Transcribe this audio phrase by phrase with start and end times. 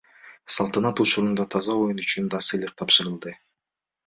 [0.53, 3.31] Салтанат учурунда таза оюн үчүн да сыйлык тапшырылды.